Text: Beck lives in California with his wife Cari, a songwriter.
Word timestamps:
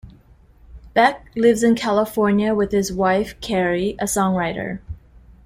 Beck 0.95 1.29
lives 1.35 1.61
in 1.61 1.75
California 1.75 2.55
with 2.55 2.71
his 2.71 2.91
wife 2.91 3.39
Cari, 3.39 3.95
a 3.99 4.05
songwriter. 4.05 4.79